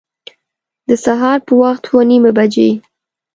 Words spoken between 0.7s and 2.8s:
د سهار په وخت اوه نیمي بجي